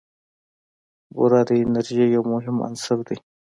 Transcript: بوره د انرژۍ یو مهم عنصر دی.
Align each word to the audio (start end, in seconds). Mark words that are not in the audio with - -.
بوره 1.15 1.41
د 1.47 1.49
انرژۍ 1.63 2.03
یو 2.15 2.23
مهم 2.33 2.55
عنصر 2.67 2.97
دی. 3.07 3.17